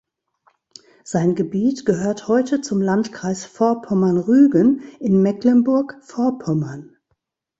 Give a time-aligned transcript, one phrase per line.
[1.03, 6.97] Sein Gebiet gehört heute zum Landkreis Vorpommern-Rügen in Mecklenburg-Vorpommern.